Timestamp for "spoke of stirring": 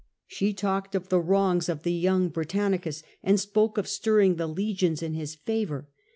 3.39-4.37